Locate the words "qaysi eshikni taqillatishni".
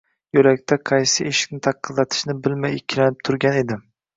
0.91-2.37